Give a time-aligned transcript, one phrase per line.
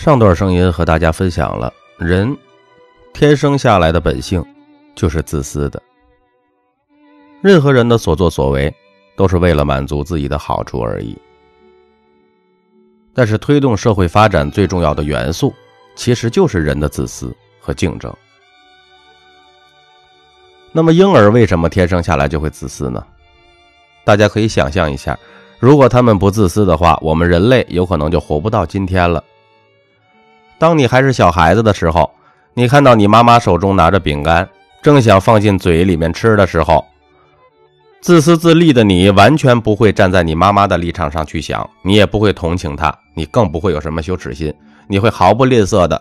[0.00, 2.34] 上段声音和大家分享了，人
[3.12, 4.42] 天生下来的本性
[4.94, 5.82] 就是自私的。
[7.42, 8.74] 任何人的所作所为
[9.14, 11.14] 都是为了满足自己的好处而已。
[13.12, 15.52] 但是，推动社会发展最重要的元素，
[15.94, 18.10] 其实就是人的自私和竞争。
[20.72, 23.06] 那么，婴儿为什么天生下来就会自私呢？
[24.02, 25.18] 大家可以想象一下，
[25.58, 29.22] 如果他们不自私的话，我们人类有可能就活不到今天了。
[30.60, 32.10] 当你还是小孩子的时候，
[32.52, 34.46] 你看到你妈妈手中拿着饼干，
[34.82, 36.84] 正想放进嘴里面吃的时候，
[38.02, 44.54] 自私自利的你完全不会站在你妈妈的立场上去想，你也不会同情她，你更不会有什么羞耻心，
[44.86, 46.00] 你会毫不吝啬的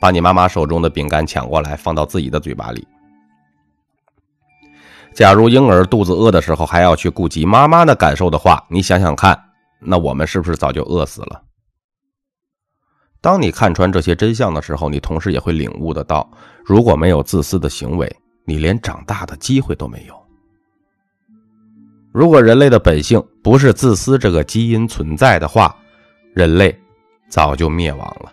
[0.00, 2.84] 把你妈妈手中的饼干抢过来放到自己的嘴巴里。
[5.14, 9.40] 假如婴儿肚子饿的时候还要去顾及妈妈的感受的话，你想想看，
[9.78, 11.40] 那我们是不是早就饿死了？
[13.22, 16.28] 当你看穿这些真相的时候，你同时也会领悟得到，
[16.64, 20.14] 如果没有自私的行为，你连长大的机会都没有。
[22.10, 25.74] 如果人类的本性不是自私这个基因存在的话，
[26.34, 26.76] 人类
[27.28, 28.32] 早就灭亡了。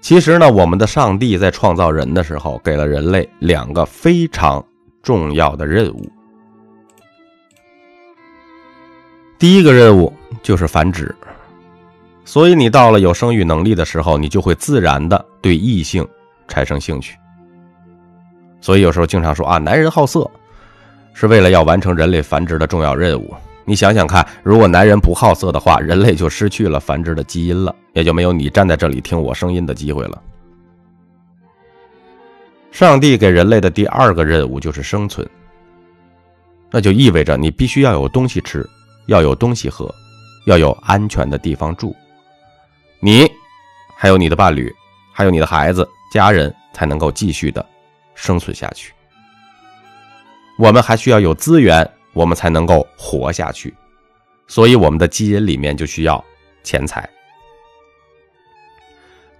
[0.00, 4.64] 其实呢，我们的上帝在创造人的时候，给了人类两个非常
[5.02, 6.08] 重要的任务。
[9.40, 11.12] 第一个任务就是繁殖。
[12.24, 16.06] 所以，你到了有生育能力的时候，你就会自然的对异性
[16.48, 17.16] 产生兴趣。
[18.60, 20.28] 所以，有时候经常说啊，男人好色，
[21.12, 23.34] 是为了要完成人类繁殖的重要任务。
[23.66, 30.22] 你想想看，如果男人不好色的话，人类就失去了繁殖的基因了，也就没有你站在这里听我声音的机会了。
[32.70, 35.28] 上帝给人类的第二个任务就是生存，
[36.70, 38.68] 那就意味着你必须要有东西吃，
[39.06, 39.94] 要有东西喝，
[40.46, 41.94] 要有安全的地方住。
[43.04, 43.30] 你，
[43.94, 44.74] 还有你的伴侣，
[45.12, 47.62] 还有你的孩子、家人，才能够继续的
[48.14, 48.94] 生存下去。
[50.58, 53.74] 我们还需要有资源，我们才能够活下去。
[54.46, 56.24] 所以，我们的基因里面就需要
[56.62, 57.06] 钱财。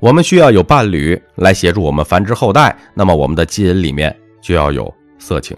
[0.00, 5.56] 我们需要有伴侣来协助我们繁殖后代，那么我们的基因里面就要有色情。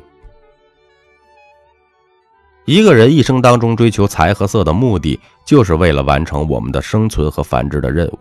[2.66, 8.18] 一个人一生当中追求财和色的目的，就是为了完成我们的生存和繁殖的任务。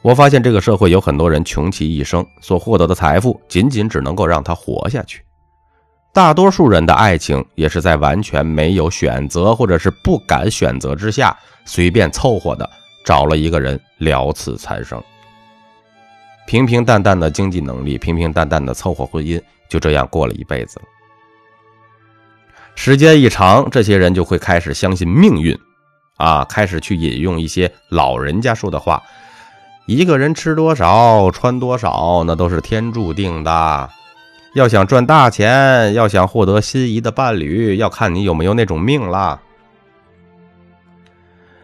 [0.00, 5.22] 我发现这个社会有很多人穷其一生所获得的财富，仅仅只能够让他活下去。
[6.12, 12.68] 大多数人的爱情也是在完全没有选择或者是不敢选择之下，随便凑合的
[13.04, 15.02] 找了一个人了此残生。
[16.46, 20.84] 平平淡淡的经济能力，平平淡淡的凑合婚姻，就这样过了一辈子了。
[22.74, 25.56] 时间一长，这些人就会开始相信命运，
[26.16, 29.02] 啊，开始去引用一些老人家说的话
[29.86, 33.90] ：“一个人吃多少，穿多少，那都是天注定的。
[34.54, 39.40] 要想赚大钱，要想获得心仪的伴侣，要看你有没有那种命啦。”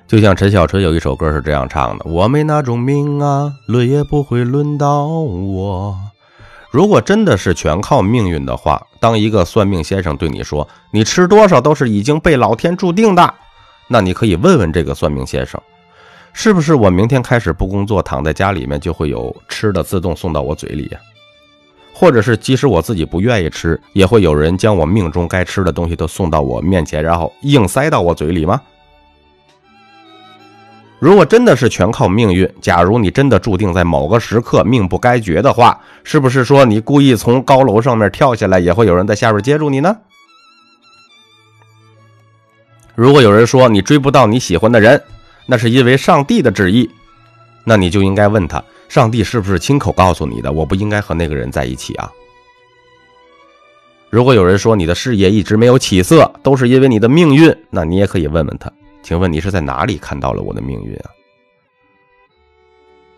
[0.07, 5.99] 就像陈小春有一首歌是这样唱的：“我没那种命啊，轮也不会轮到我。”
[6.71, 13.35] 如果真的是全靠命运的话，当一个算命先生对你说“你吃多少都是已经被老天注定的”，
[13.89, 15.59] 那你可以问问这个算命先生，
[16.35, 20.99] 是不是我明天开始不工作，躺在家里面就会有吃的自动送到我嘴里呀？
[21.95, 28.61] 或者是即使我自己不愿意吃，也会有人将我命中该吃的东西都送到我面前，然后硬塞到我嘴里吗？
[31.01, 39.97] 如果真的是全靠命运，假如你真的注定在某个时刻命不该绝的话，是不是说你故意从高楼上面跳下来，也会有人在下边接住你呢？
[42.97, 45.01] 如果有人说你追不到你喜欢的人，
[45.47, 46.91] 那是因为上帝的旨意，
[47.63, 52.11] 那你就应该问他，上帝是不是亲口告诉你的，我不应该和那个人在一起啊？
[54.11, 58.73] 如果有人说你的事业一直没有起色，都是因为你的命运，那你也可以问问他。
[59.09, 61.09] 请问你是在哪里看到了我的命运啊？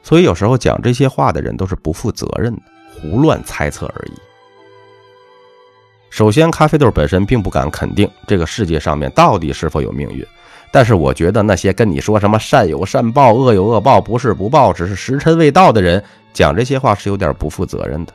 [0.04, 2.62] 所以有时候讲这些话的人都是不负责任的，
[2.94, 4.12] 胡乱猜测而已。
[6.08, 10.24] 首先，咖啡豆本身并不敢肯定这个世界上面到底是否有命运，
[10.70, 16.00] 但是我觉得那些跟你说什么善有善报、恶有恶报、不是不报，只是时辰未到的人，
[16.32, 18.12] 讲这些话是有点不负责任的。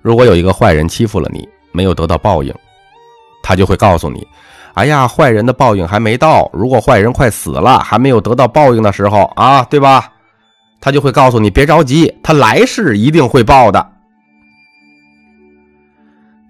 [0.00, 2.54] 如果有一个坏人欺负了你，没有得到报应，
[3.42, 4.24] 他就会告诉你。
[4.76, 6.50] 哎呀，坏人的报应还没到。
[6.52, 10.12] 如果坏人快死了，还没有得到报应的时候啊，对吧？
[10.82, 13.92] 他就会告诉你别着急，他来世一定会报的。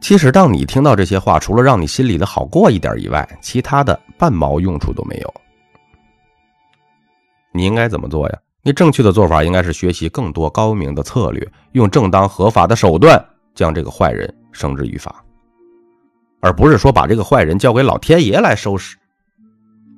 [0.00, 5.34] 其实，当你听到这些话，除了让你心里的好过一点以外，其他的半毛用处都没有。
[7.52, 8.38] 你应该怎么做呀？
[8.62, 13.24] 你正确的做法应该是学习更多高明的策略，用正当合法的手段
[13.54, 15.24] 将这个坏人绳之于法，
[16.46, 18.96] 而不是说把这个坏人交给老天爷来收拾。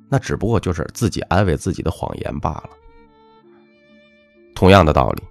[0.09, 2.69] 那只不过就是自己安慰自己的谎言罢了。
[4.55, 5.21] 同样的道理，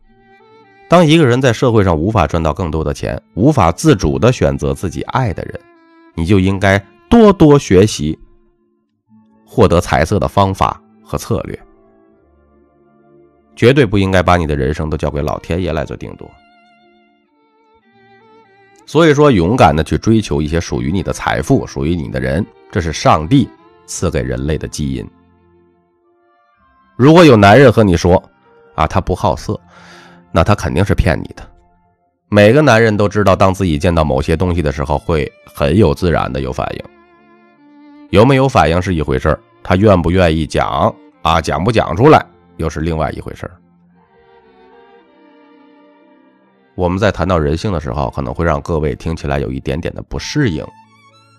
[0.89, 5.61] 当一个人在社会上无法赚到更多的钱，无法自主的选择自己爱的人，
[6.15, 6.79] 你就应该
[7.11, 8.17] 多多学习
[9.45, 11.59] 获得财色的方法和策略。
[13.57, 16.31] 绝对不应该把你的人生都交给老天爷来做定夺。
[18.89, 22.43] 所以说，勇敢的去追求一些属于你的财富，属于你的人，
[22.73, 23.47] 这是上帝
[23.85, 25.07] 赐给人类的基因。
[26.97, 28.17] 如果有男人和你说，
[28.75, 29.61] 啊，他不好色，
[30.33, 31.47] 那他肯定是骗你的。
[32.31, 36.83] 每个男人都知道，当自己见到某些东西的时候，会很有自然的有反应。
[38.09, 42.25] 有没有反应是一回事他愿不愿意讲啊，讲不讲出来？
[42.57, 43.51] 又是另外一回事
[46.79, 50.65] 我们在谈到人性的时候，可能会让各位听起来有一点点的不适应，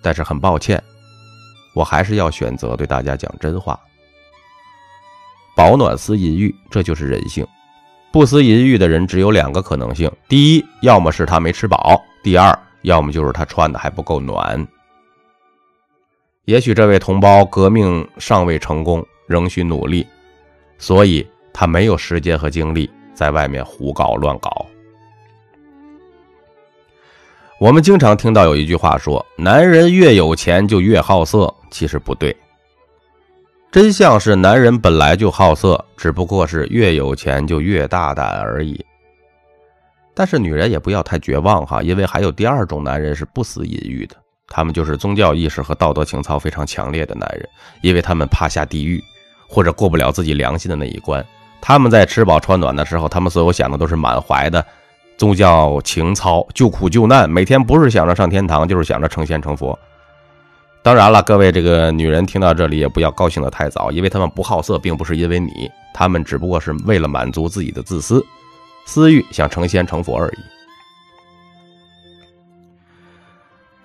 [0.01, 0.83] 但是很抱歉，
[1.73, 3.79] 我还是要选择对大家讲真话。
[5.55, 7.47] 保暖思淫欲，这就是人性。
[8.11, 14.67] 不思淫欲的人只有两个可能性：第一，要么是他没吃饱；第二，要么就是他穿的还不够暖。
[16.43, 20.05] 也许这位同胞革命尚未成功，仍需努力。
[20.77, 24.65] 所以他没有时间和精力在外面胡搞乱搞。
[27.59, 32.35] 我们经常听到有一句话说：“男人越有钱就越好色。”其实不对，
[33.69, 38.83] 真相是男人本来就好色，只不过是越有钱就越大胆而已。
[40.13, 44.15] 但是女人也不要太绝望哈，因为还有第二种男人是不思淫欲的，
[44.47, 47.47] 他们就是宗教意识和道德情操非常强烈的男人，
[47.81, 49.03] 因为他们怕下地狱。
[49.51, 51.25] 或者过不了自己良心的那一关，
[51.59, 54.63] 他们在吃饱穿暖的时候，他们所有想的都是满怀的
[55.19, 59.77] 宗教情操，救苦救难，每天不是想着上天堂，就是想着成仙成佛。
[60.81, 68.25] 当然了，各位这个女人听到这里也不要高兴的太早，因为他们不好色，并不是因为你，他们只不过是为了满足自己的自私
[68.85, 70.37] 私欲，想成仙成佛而已。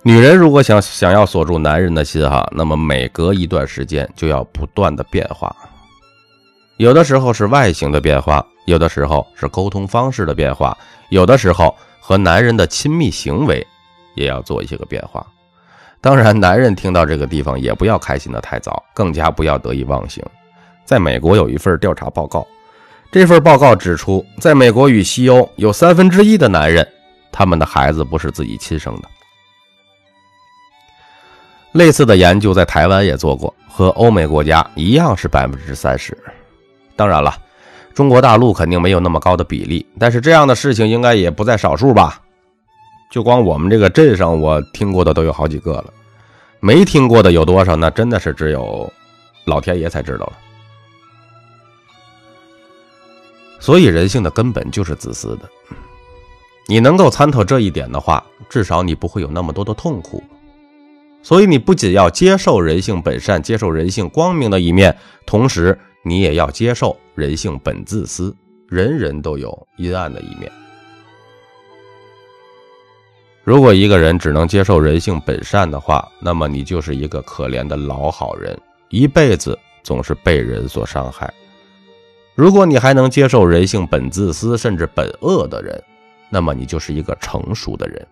[0.04, 5.54] 女人如果想想要锁住男人的心哈，那么每隔一段时间就要不断的变化，
[6.76, 10.76] 有的时候是外形的变化，有的时候是沟通方式的变化，
[11.08, 13.64] 有的时候和男人的亲密行为
[14.14, 15.24] 也要做一些个变化。
[16.00, 20.22] 当然，男人听到这个地方也不要开心的太早，更加不要得意忘形。
[20.84, 22.46] 在美国有一份调查报告，
[23.10, 26.86] 这份报告指出，在美国与西欧有三分之一的男人，
[27.30, 29.08] 他们的孩子不是自己亲生的。
[31.72, 36.16] 类似的研究在台湾也做过，和欧美国家一样是百分之三十。
[36.96, 37.36] 当然了，
[37.94, 42.20] 中国大陆肯定没有那么高的比例，但是这样的事情应该也不在少数吧？
[43.10, 45.92] 就光我们这个镇上，我听过的都有好几个了，
[46.60, 47.76] 没听过的有多少？
[47.76, 48.92] 那真的是只有
[49.44, 50.32] 老天爷才知道了。
[53.60, 55.48] 所以人性的根本就是自私的。
[56.66, 60.22] 你能够参透这一点的话，至少你不会有那么多的痛苦。
[61.22, 68.34] 所以，你不仅要接受人性本善，接受人性光明的一面，同时你也要接受人性本自私。
[68.68, 70.50] 人人都有阴暗的一面。
[73.44, 78.58] 如果一个人只能接受人性本善的话，那么你就是一个可怜的老好人，
[78.88, 81.32] 一辈子总是被人所伤害。
[82.34, 85.80] 如果你还能接受人性本自私，甚至本恶的人，
[86.30, 88.04] 那么你就是一个成熟的人。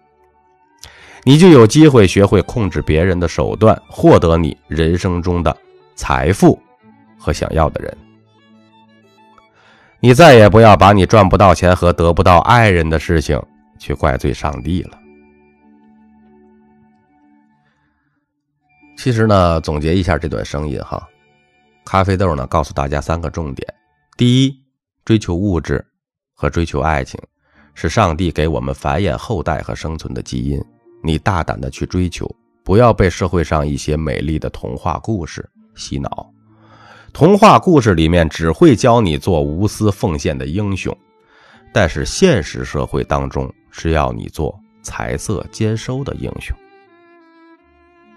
[1.25, 5.57] 你就有机会学会控制别人的手段，获得你人生中的
[5.97, 6.61] 财富
[7.23, 7.97] 和想要的人。
[10.01, 13.41] 你再也不要把你赚不到钱和得不到爱人的事情
[13.79, 14.99] 去怪罪上帝了。
[18.99, 21.09] 其实呢，总结一下这段声音哈，
[21.85, 23.75] 咖啡豆呢告诉大家三个重点：
[24.17, 24.61] 第一，
[25.05, 25.85] 追求物质
[26.35, 27.21] 和追求爱情
[27.75, 30.61] 是上帝给我们繁衍后代和生存的基因。
[31.05, 32.29] 你大胆的去追求，
[32.65, 36.32] 不要被社会上一些美丽的童话故事洗脑。
[37.13, 40.97] 童话故事里面只会教你做无私奉献的英雄，
[41.71, 46.57] 但是现实社会当中是要你做财色兼收的英雄。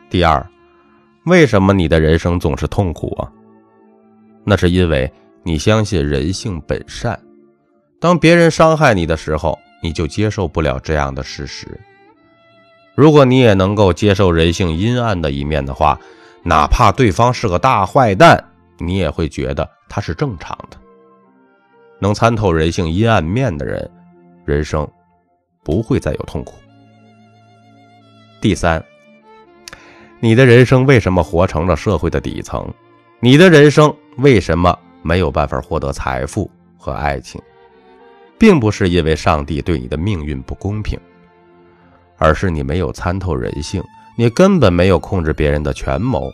[0.09, 0.45] 第二，
[1.25, 3.29] 为什么你的人生总是痛苦啊？
[4.45, 5.11] 那是因为
[5.43, 7.19] 你相信人性本善，
[7.99, 11.67] 当别人伤害你的时候，你就接受不了这样的事实。
[12.95, 15.99] 如果你也能够接受人性阴暗的一面的话，
[16.43, 18.41] 哪怕对方是个大坏蛋，
[18.77, 20.77] 你也会觉得它是正常的。
[21.99, 23.89] 能参透人性阴暗面的人，
[24.43, 24.87] 人生
[25.63, 26.53] 不会再有痛苦。
[28.41, 28.83] 第三，
[30.19, 32.71] 你的人生为什么活成了社会的底层？
[33.21, 37.41] 你的人生为什么没有办法获得财富和爱情？
[38.37, 40.99] 并不是因为上帝对你的命运不公平，
[42.17, 43.81] 而是你没有参透人性，
[44.17, 46.29] 你根本没有控制别人的权谋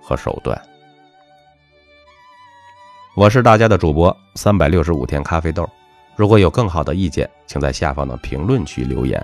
[0.00, 0.58] 和手段。
[3.14, 5.68] 我是大家的主播三百六十五天咖啡豆，
[6.16, 9.22] 如果有更好的意见，请在下方的评论区留言。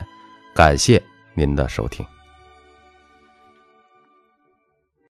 [0.55, 1.03] 感谢
[1.33, 2.05] 您的收听。